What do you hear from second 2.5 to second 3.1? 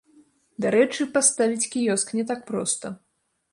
проста.